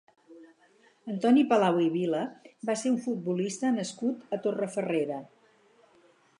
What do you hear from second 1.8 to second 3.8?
i Vila va ser un futbolista